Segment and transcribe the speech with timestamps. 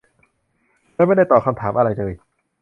[0.95, 2.13] และไม่ได้ตอบคำถามอะไรเลย